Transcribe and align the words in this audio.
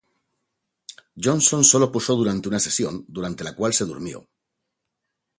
Johnson 1.15 1.63
sólo 1.63 1.91
posó 1.91 2.15
durante 2.15 2.49
una 2.49 2.57
sesión, 2.59 3.05
durante 3.07 3.43
la 3.43 3.55
cual 3.55 3.71
se 3.71 3.85
durmió. 3.85 4.27